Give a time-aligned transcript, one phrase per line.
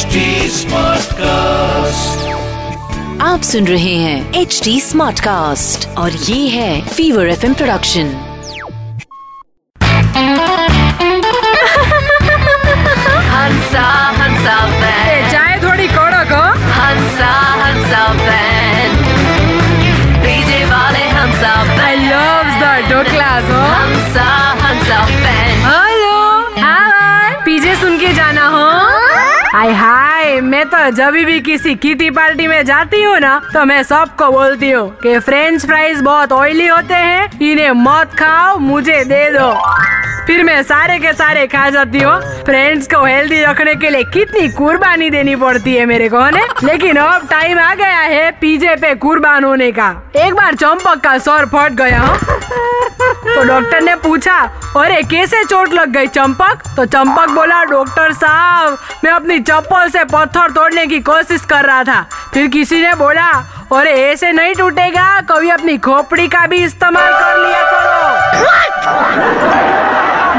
[0.00, 0.18] HD
[0.56, 2.20] Smartcast.
[3.22, 8.12] आप सुन रहे हैं एच डी स्मार्ट कास्ट और ये है Fever F production
[13.32, 13.86] Hansa
[14.20, 16.42] Hansa band चाय थोड़ी कड़क हो
[16.78, 17.32] हंसा
[17.64, 18.92] हंसा बैंड
[20.24, 21.52] डीजे वाले हंसा
[21.86, 22.64] आई लव द
[23.50, 24.28] हो Hansa
[24.64, 26.18] Hansa band hello
[26.64, 28.59] hi PJ सुन के जाना हो।
[29.52, 33.82] हाय हाय मैं तो जब भी किसी किटी पार्टी में जाती हूँ ना तो मैं
[33.82, 39.30] सबको बोलती हूँ कि फ्रेंच फ्राइज बहुत ऑयली होते हैं, इन्हें मत खाओ, मुझे दे
[39.30, 39.50] दो।
[40.26, 44.48] फिर मैं सारे के सारे खा जाती हूँ। फ्रेंड्स को हेल्दी रखने के लिए कितनी
[44.48, 46.46] कुर्बानी देनी पड़ती है मेरे को ने?
[46.64, 51.18] लेकिन अब टाइम आ गया है पीजे पे कुर्बान होने का। एक बार चंपक का
[51.18, 54.34] सर फट गया, हो। तो डॉक्टर ने पूछा
[54.76, 56.62] अरे कैसे चोट लग गई चंपक?
[56.76, 61.84] तो चंपक बोला डॉक्टर साहब मैं अपनी चप्पल से पत्थर तोड़ने की कोशिश कर रहा
[61.84, 62.00] था।
[62.34, 63.26] फिर किसी ने बोला
[63.72, 68.48] अरे ऐसे नहीं टूटेगा कभी अपनी खोपड़ी का भी इस्तेमाल कर लिया करो।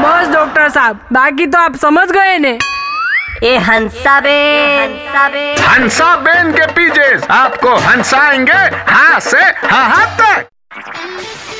[0.02, 2.58] बस डॉक्टर साहब बाकी तो आप समझ गए ने।
[3.42, 4.38] ए हंसा बे
[4.78, 5.26] हंसा
[5.68, 10.48] हंसा बेन के पीजे आपको हंसाएँगे हाँ से हाँ हाँ तक।